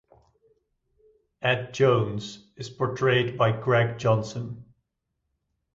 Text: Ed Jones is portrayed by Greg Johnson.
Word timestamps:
Ed 1.43 1.75
Jones 1.75 2.49
is 2.55 2.71
portrayed 2.71 3.37
by 3.37 3.51
Greg 3.51 3.99
Johnson. 3.99 4.65